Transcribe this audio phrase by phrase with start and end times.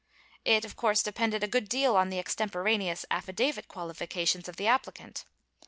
[0.45, 5.25] It, of course, depended a good deal on the extemporaneous affidavit qualifications of the applicant.